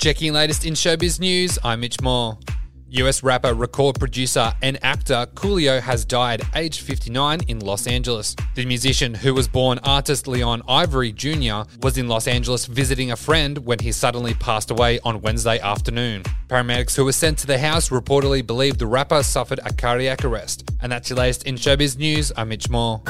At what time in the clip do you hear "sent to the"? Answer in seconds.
17.12-17.58